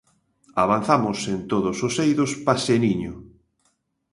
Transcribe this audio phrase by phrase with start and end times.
[0.63, 3.13] Avanzamos en todos os eidos paseniño.